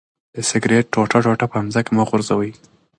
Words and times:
د 0.33 0.35
سګرټ 0.49 0.85
ټوټه 0.93 1.45
په 1.51 1.57
ځمکه 1.73 1.91
مه 1.95 2.03
غورځوئ. 2.07 2.51